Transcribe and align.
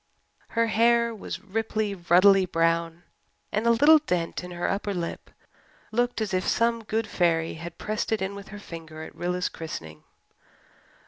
Her 0.57 0.65
hair 0.65 1.13
was 1.13 1.43
ripely, 1.43 1.93
ruddily 1.93 2.47
brown 2.47 3.03
and 3.51 3.67
a 3.67 3.69
little 3.69 3.99
dent 3.99 4.43
in 4.43 4.49
her 4.49 4.67
upper 4.67 4.95
lip 4.95 5.29
looked 5.91 6.21
as 6.21 6.33
if 6.33 6.47
some 6.47 6.83
good 6.83 7.05
fairy 7.05 7.53
had 7.53 7.77
pressed 7.77 8.11
it 8.11 8.19
in 8.19 8.33
with 8.33 8.47
her 8.47 8.57
finger 8.57 9.03
at 9.03 9.13
Rilla's 9.13 9.47
christening. 9.47 10.03